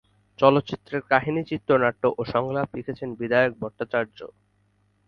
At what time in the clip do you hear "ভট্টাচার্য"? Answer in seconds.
3.61-4.17